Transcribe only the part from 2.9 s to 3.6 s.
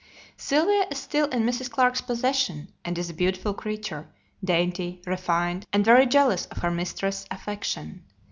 is a beautiful